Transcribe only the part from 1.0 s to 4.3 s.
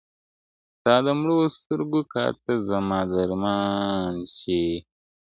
د مړو سترګو کاته زما درمان